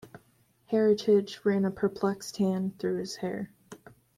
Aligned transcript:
Heritage 0.65 1.41
ran 1.43 1.63
a 1.63 1.69
perplexed 1.69 2.37
hand 2.37 2.79
through 2.79 2.97
his 3.01 3.17
hair. 3.17 3.51